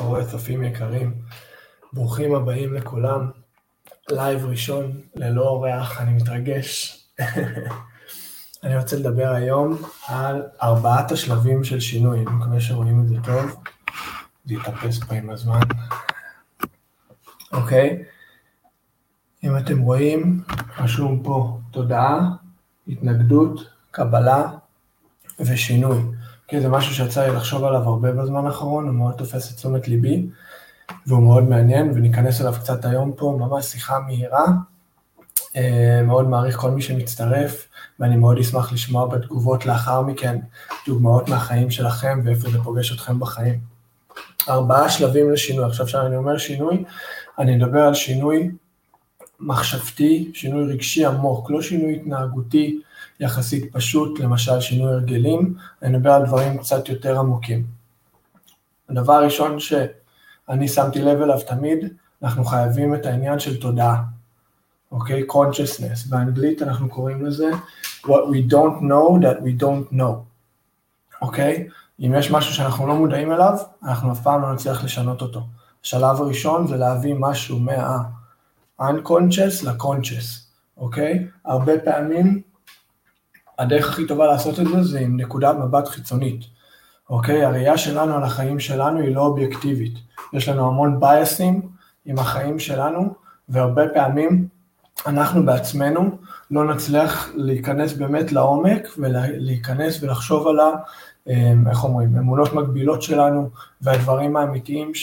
[0.00, 1.14] קורה, צופים יקרים?
[1.92, 3.30] ברוכים הבאים לכולם.
[4.10, 6.98] לייב ראשון, ללא אורח, אני מתרגש.
[8.64, 9.76] אני רוצה לדבר היום
[10.06, 13.62] על ארבעת השלבים של שינוי, אני מקווה שרואים את זה טוב.
[14.44, 15.60] זה יתאפס פה עם הזמן.
[17.52, 18.02] אוקיי?
[19.44, 20.42] אם אתם רואים,
[20.78, 22.20] רשום פה תודעה,
[22.88, 24.50] התנגדות, קבלה
[25.40, 26.02] ושינוי.
[26.50, 29.88] כי זה משהו שיצא לי לחשוב עליו הרבה בזמן האחרון, הוא מאוד תופס את תשומת
[29.88, 30.26] ליבי,
[31.06, 34.44] והוא מאוד מעניין, וניכנס אליו קצת היום פה, ממש שיחה מהירה.
[35.56, 37.68] אה, מאוד מעריך כל מי שמצטרף,
[38.00, 40.38] ואני מאוד אשמח לשמוע בתגובות לאחר מכן
[40.86, 43.60] דוגמאות מהחיים שלכם ואיפה זה פוגש אתכם בחיים.
[44.48, 45.64] ארבעה שלבים לשינוי.
[45.64, 46.84] עכשיו כשאני אומר שינוי,
[47.38, 48.50] אני מדבר על שינוי
[49.40, 52.80] מחשבתי, שינוי רגשי עמוק, לא שינוי התנהגותי,
[53.20, 57.64] יחסית פשוט, למשל שינוי הרגלים, אני מדבר על דברים קצת יותר עמוקים.
[58.88, 61.78] הדבר הראשון שאני שמתי לב אליו תמיד,
[62.22, 64.02] אנחנו חייבים את העניין של תודעה,
[64.92, 65.22] אוקיי?
[65.22, 65.32] Okay?
[65.32, 67.50] consciousness, באנגלית אנחנו קוראים לזה
[68.02, 70.14] what we don't know that we don't know,
[71.22, 71.68] אוקיי?
[71.68, 71.72] Okay?
[72.06, 75.42] אם יש משהו שאנחנו לא מודעים אליו, אנחנו אף פעם לא נצליח לשנות אותו.
[75.84, 80.40] השלב הראשון זה להביא משהו מה-unconscious ל-conscious,
[80.76, 81.26] אוקיי?
[81.44, 82.42] הרבה פעמים
[83.60, 86.40] הדרך הכי טובה לעשות את זה זה עם נקודת מבט חיצונית,
[87.10, 87.44] אוקיי?
[87.44, 89.94] הראייה שלנו על החיים שלנו היא לא אובייקטיבית.
[90.32, 91.62] יש לנו המון בייסים
[92.06, 93.14] עם החיים שלנו,
[93.48, 94.48] והרבה פעמים
[95.06, 96.18] אנחנו בעצמנו
[96.50, 100.70] לא נצליח להיכנס באמת לעומק ולהיכנס ולחשוב על ה...
[101.28, 104.94] אמ, איך אומרים, אמונות מקבילות שלנו והדברים האמיתיים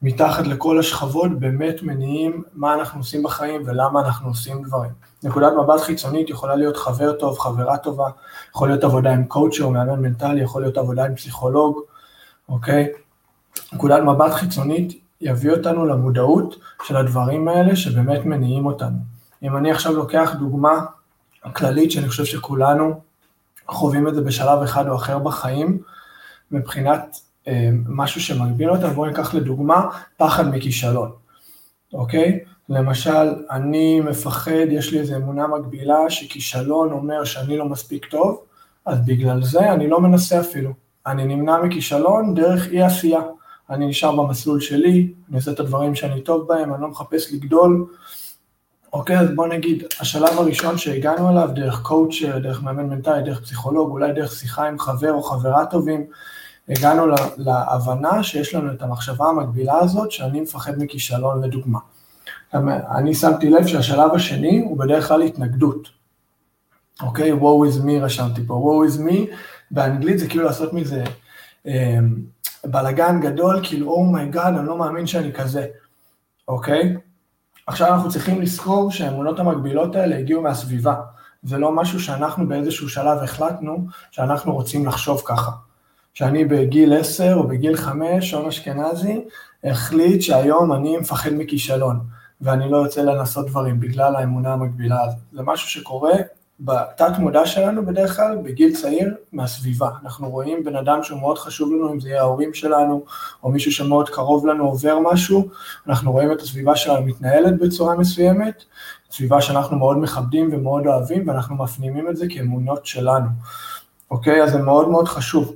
[0.00, 4.90] שמתחת לכל השכבות באמת מניעים מה אנחנו עושים בחיים ולמה אנחנו עושים דברים.
[5.22, 8.10] נקודת מבט חיצונית יכולה להיות חבר טוב, חברה טובה,
[8.50, 11.80] יכול להיות עבודה עם קואוצ'ר או מאמן מנטלי, יכול להיות עבודה עם פסיכולוג,
[12.48, 12.88] אוקיי?
[13.72, 18.96] נקודת מבט חיצונית יביא אותנו למודעות של הדברים האלה שבאמת מניעים אותנו.
[19.42, 20.80] אם אני עכשיו לוקח דוגמה
[21.52, 23.00] כללית שאני חושב שכולנו
[23.68, 25.78] חווים את זה בשלב אחד או אחר בחיים,
[26.50, 27.20] מבחינת
[27.88, 31.10] משהו שמגביל אותנו, בואו ניקח לדוגמה פחד מכישלון,
[31.92, 32.38] אוקיי?
[32.68, 38.42] למשל, אני מפחד, יש לי איזו אמונה מגבילה שכישלון אומר שאני לא מספיק טוב,
[38.86, 40.70] אז בגלל זה אני לא מנסה אפילו.
[41.06, 43.20] אני נמנע מכישלון דרך אי עשייה.
[43.70, 47.86] אני נשאר במסלול שלי, אני עושה את הדברים שאני טוב בהם, אני לא מחפש לגדול.
[48.92, 53.90] אוקיי, אז בוא נגיד, השלב הראשון שהגענו אליו, דרך קואוצ'ר, דרך מאמן מנטלי, דרך פסיכולוג,
[53.90, 56.06] אולי דרך שיחה עם חבר או חברה טובים,
[56.70, 61.78] הגענו להבנה שיש לנו את המחשבה המקבילה הזאת, שאני מפחד מכישלון לדוגמה.
[62.96, 65.88] אני שמתי לב שהשלב השני הוא בדרך כלל התנגדות.
[67.02, 67.32] אוקיי?
[67.32, 69.34] woe is me רשמתי פה, woe is me,
[69.70, 71.04] באנגלית זה כאילו לעשות מזה
[71.66, 71.98] אה,
[72.64, 75.66] בלאגן גדול, כאילו oh אני לא מאמין שאני כזה,
[76.48, 76.96] אוקיי?
[77.66, 80.94] עכשיו אנחנו צריכים לזכור שהאמונות המקבילות האלה הגיעו מהסביבה,
[81.42, 85.50] זה לא משהו שאנחנו באיזשהו שלב החלטנו שאנחנו רוצים לחשוב ככה.
[86.14, 89.24] שאני בגיל 10 או בגיל 5, שון אשכנזי,
[89.64, 92.00] החליט שהיום אני מפחד מכישלון.
[92.40, 95.18] ואני לא יוצא לנסות דברים בגלל האמונה המקבילה הזאת.
[95.32, 96.12] זה משהו שקורה
[96.60, 99.90] בתת מודע שלנו בדרך כלל בגיל צעיר מהסביבה.
[100.02, 103.04] אנחנו רואים בן אדם שהוא מאוד חשוב לנו, אם זה יהיה ההורים שלנו,
[103.42, 105.48] או מישהו שמאוד קרוב לנו עובר משהו,
[105.88, 108.64] אנחנו רואים את הסביבה שלנו מתנהלת בצורה מסוימת,
[109.10, 113.28] סביבה שאנחנו מאוד מכבדים ומאוד אוהבים, ואנחנו מפנימים את זה כאמונות שלנו.
[114.10, 114.42] אוקיי?
[114.42, 115.54] אז זה מאוד מאוד חשוב.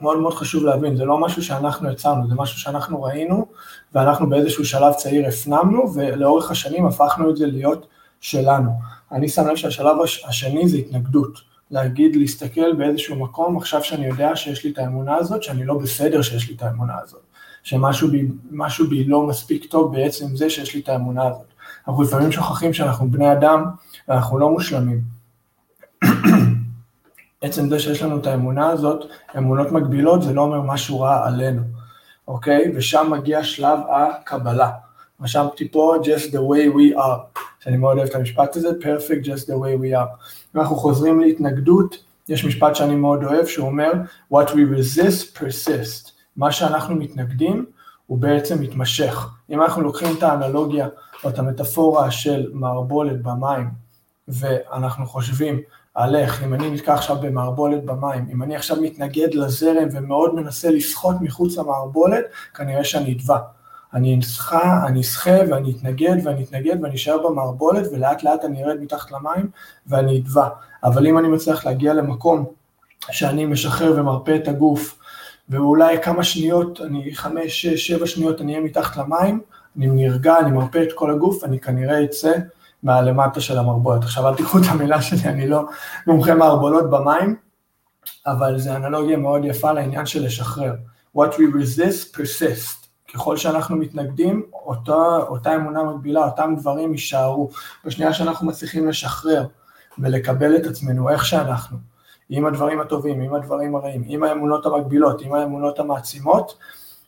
[0.00, 3.46] מאוד מאוד חשוב להבין, זה לא משהו שאנחנו יצרנו, זה משהו שאנחנו ראינו,
[3.94, 7.86] ואנחנו באיזשהו שלב צעיר הפנמנו, ולאורך השנים הפכנו את זה להיות
[8.20, 8.70] שלנו.
[9.12, 9.96] אני שם לב שהשלב
[10.28, 11.40] השני זה התנגדות,
[11.70, 16.22] להגיד, להסתכל באיזשהו מקום, עכשיו שאני יודע שיש לי את האמונה הזאת, שאני לא בסדר
[16.22, 17.20] שיש לי את האמונה הזאת,
[17.62, 18.28] שמשהו בי,
[18.88, 21.46] בי לא מספיק טוב בעצם זה שיש לי את האמונה הזאת.
[21.88, 23.64] אנחנו לפעמים שוכחים שאנחנו בני אדם
[24.08, 25.00] ואנחנו לא מושלמים.
[27.40, 29.04] עצם זה שיש לנו את האמונה הזאת,
[29.38, 31.62] אמונות מגבילות, זה לא אומר משהו רע עלינו,
[32.28, 32.72] אוקיי?
[32.76, 34.70] ושם מגיע שלב הקבלה.
[35.20, 39.44] רשמתי פה just the way we are, שאני מאוד אוהב את המשפט הזה, perfect just
[39.46, 40.16] the way we are.
[40.54, 41.96] אם אנחנו חוזרים להתנגדות,
[42.28, 43.92] יש משפט שאני מאוד אוהב, שהוא אומר,
[44.32, 46.10] what we resist persist.
[46.36, 47.66] מה שאנחנו מתנגדים,
[48.06, 49.28] הוא בעצם מתמשך.
[49.50, 50.88] אם אנחנו לוקחים את האנלוגיה
[51.24, 53.70] או את המטאפורה של מערבולת במים,
[54.28, 55.60] ואנחנו חושבים
[56.14, 61.16] איך, אם אני נתקע עכשיו במערבולת במים, אם אני עכשיו מתנגד לזרם ומאוד מנסה לשחות
[61.20, 63.38] מחוץ למערבולת, כנראה שאני אטבע.
[63.94, 68.80] אני אשחה, אני אשחה ואני אתנגד ואני אתנגד ואני אשאר במערבולת ולאט לאט אני ארד
[68.80, 69.50] מתחת למים
[69.86, 70.48] ואני אטבע.
[70.84, 72.44] אבל אם אני מצליח להגיע למקום
[73.10, 74.98] שאני משחרר ומרפא את הגוף
[75.48, 79.40] ואולי כמה שניות, אני חמש, שש, שבע שניות אני אהיה מתחת למים,
[79.76, 82.32] אני נרגע, אני מרפא את כל הגוף, אני כנראה אצא
[82.82, 84.02] מהלמטה של המרבולת.
[84.02, 85.62] עכשיו אל תיקחו את המילה שלי, אני לא
[86.06, 87.36] מומחה מערבולות במים,
[88.26, 90.74] אבל זו אנלוגיה מאוד יפה לעניין של לשחרר.
[91.16, 92.86] What we resist persist.
[93.14, 97.50] ככל שאנחנו מתנגדים, אותה, אותה אמונה מקבילה, אותם דברים יישארו.
[97.84, 99.46] בשנייה שאנחנו מצליחים לשחרר
[99.98, 101.78] ולקבל את עצמנו איך שאנחנו,
[102.28, 106.58] עם הדברים הטובים, עם הדברים הרעים, עם האמונות המקבילות, עם האמונות המעצימות,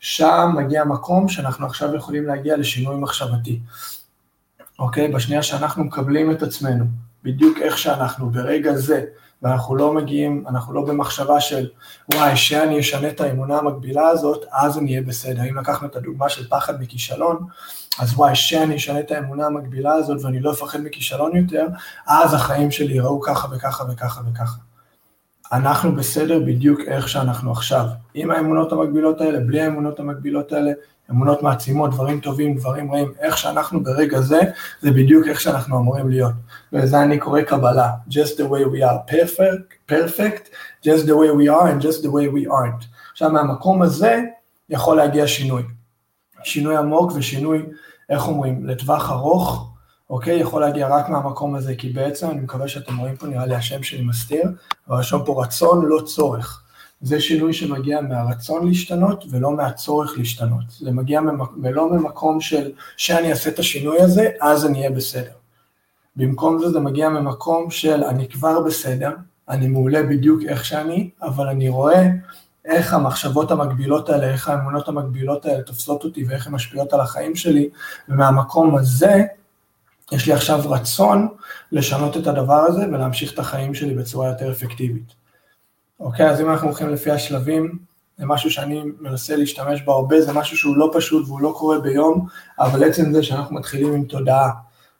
[0.00, 3.60] שם מגיע מקום שאנחנו עכשיו יכולים להגיע לשינוי מחשבתי.
[4.78, 5.08] אוקיי?
[5.08, 6.84] בשנייה שאנחנו מקבלים את עצמנו,
[7.22, 9.04] בדיוק איך שאנחנו, ברגע זה,
[9.42, 11.68] ואנחנו לא מגיעים, אנחנו לא במחשבה של
[12.14, 15.42] וואי, שאני אשנה את האמונה המקבילה הזאת, אז אני אהיה בסדר.
[15.50, 17.46] אם לקחנו את הדוגמה של פחד מכישלון,
[17.98, 21.66] אז וואי, שאני אשנה את האמונה המקבילה הזאת ואני לא אפחד מכישלון יותר,
[22.06, 24.56] אז החיים שלי יראו ככה וככה וככה וככה.
[25.54, 27.86] אנחנו בסדר בדיוק איך שאנחנו עכשיו.
[28.14, 30.72] עם האמונות המקבילות האלה, בלי האמונות המקבילות האלה,
[31.10, 34.40] אמונות מעצימות, דברים טובים, דברים רעים, איך שאנחנו ברגע זה,
[34.80, 36.32] זה בדיוק איך שאנחנו אמורים להיות.
[36.72, 40.48] ולזה אני קורא קבלה, just the way we are perfect, perfect,
[40.86, 42.84] just the way we are and just the way we aren't.
[43.12, 44.22] עכשיו מהמקום הזה
[44.70, 45.62] יכול להגיע שינוי.
[46.44, 47.62] שינוי עמוק ושינוי,
[48.10, 49.73] איך אומרים, לטווח ארוך,
[50.10, 50.40] אוקיי?
[50.40, 53.82] יכול להגיע רק מהמקום הזה, כי בעצם, אני מקווה שאתם רואים פה, נראה לי השם
[53.82, 54.42] שלי מסתיר,
[54.88, 56.60] ורשום פה רצון, לא צורך.
[57.00, 60.64] זה שינוי שמגיע מהרצון להשתנות ולא מהצורך להשתנות.
[60.68, 61.20] זה מגיע
[61.62, 65.32] ולא ממקום של שאני אעשה את השינוי הזה, אז אני אהיה בסדר.
[66.16, 69.10] במקום זה זה מגיע ממקום של אני כבר בסדר,
[69.48, 72.08] אני מעולה בדיוק איך שאני, אבל אני רואה
[72.64, 77.36] איך המחשבות המקבילות האלה, איך האמונות המקבילות האלה תופסות אותי ואיך הן משפיעות על החיים
[77.36, 77.68] שלי,
[78.08, 79.24] ומהמקום הזה
[80.12, 81.28] יש לי עכשיו רצון
[81.72, 85.14] לשנות את הדבר הזה ולהמשיך את החיים שלי בצורה יותר אפקטיבית.
[86.00, 87.78] אוקיי, אז אם אנחנו הולכים לפי השלבים,
[88.18, 91.78] זה משהו שאני מנסה להשתמש בו הרבה, זה משהו שהוא לא פשוט והוא לא קורה
[91.78, 92.26] ביום,
[92.58, 94.50] אבל עצם זה שאנחנו מתחילים עם תודעה,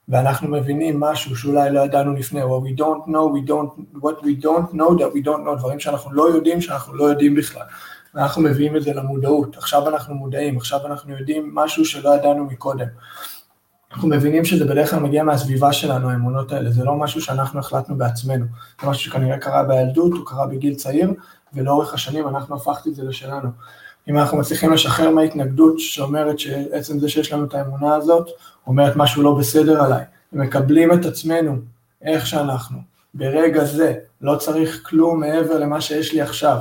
[0.09, 4.45] ואנחנו מבינים משהו שאולי לא ידענו לפני, או we don't know, we don't, what we
[4.45, 7.67] don't know that we don't know, דברים שאנחנו לא יודעים, שאנחנו לא יודעים בכלל.
[8.15, 12.87] ואנחנו מביאים את זה למודעות, עכשיו אנחנו מודעים, עכשיו אנחנו יודעים משהו שלא ידענו מקודם.
[13.95, 17.97] אנחנו מבינים שזה בדרך כלל מגיע מהסביבה שלנו, האמונות האלה, זה לא משהו שאנחנו החלטנו
[17.97, 18.45] בעצמנו,
[18.83, 21.13] זה משהו שכנראה קרה בילדות, הוא קרה בגיל צעיר,
[21.55, 23.49] ולאורך השנים אנחנו הפכתי את זה לשלנו.
[24.09, 28.29] אם אנחנו מצליחים לשחרר מההתנגדות שאומרת שעצם זה שיש לנו את האמונה הזאת,
[28.67, 31.57] אומרת משהו לא בסדר עליי, ומקבלים את עצמנו
[32.03, 32.79] איך שאנחנו,
[33.15, 36.59] ברגע זה, לא צריך כלום מעבר למה שיש לי עכשיו,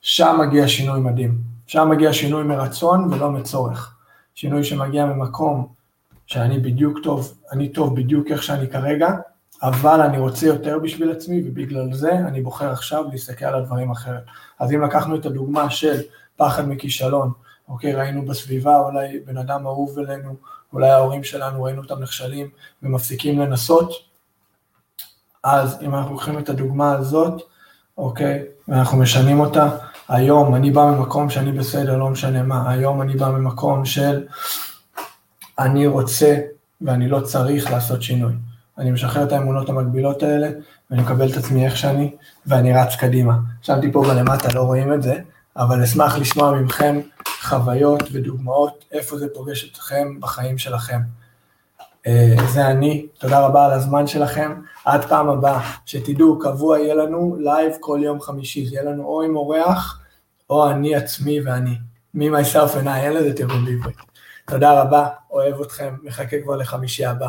[0.00, 3.94] שם מגיע שינוי מדהים, שם מגיע שינוי מרצון ולא מצורך,
[4.34, 5.74] שינוי שמגיע ממקום
[6.26, 9.08] שאני בדיוק טוב, אני טוב בדיוק איך שאני כרגע,
[9.62, 14.22] אבל אני רוצה יותר בשביל עצמי, ובגלל זה אני בוחר עכשיו להסתכל על הדברים אחרת.
[14.58, 16.00] אז אם לקחנו את הדוגמה של
[16.36, 17.32] פחד מכישלון,
[17.68, 20.36] אוקיי, ראינו בסביבה אולי בן אדם אהוב אלינו,
[20.72, 22.50] אולי ההורים שלנו, ראינו אותם נכשלים
[22.82, 23.92] ומפסיקים לנסות,
[25.44, 27.42] אז אם אנחנו לוקחים את הדוגמה הזאת,
[27.98, 29.68] אוקיי, ואנחנו משנים אותה,
[30.08, 34.26] היום אני בא ממקום שאני בסדר, לא משנה מה, היום אני בא ממקום של
[35.58, 36.36] אני רוצה
[36.80, 38.32] ואני לא צריך לעשות שינוי.
[38.78, 40.50] אני משחרר את האמונות המקבילות האלה,
[40.90, 42.16] ואני מקבל את עצמי איך שאני,
[42.46, 43.38] ואני רץ קדימה.
[43.62, 45.14] שמתי פה בלמטה, לא רואים את זה,
[45.56, 47.00] אבל אשמח לשמוע מכם
[47.42, 51.00] חוויות ודוגמאות, איפה זה פוגש אתכם בחיים שלכם.
[52.06, 54.52] אה, זה אני, תודה רבה על הזמן שלכם,
[54.84, 59.22] עד פעם הבאה, שתדעו, קבוע יהיה לנו לייב כל יום חמישי, זה יהיה לנו או
[59.22, 60.00] עם אורח,
[60.50, 61.74] או אני עצמי ואני.
[62.16, 64.13] myself and I, אין לזה תרגום בעברית.
[64.46, 67.28] תודה רבה, אוהב אתכם, מחכה כבר לחמישי הבא.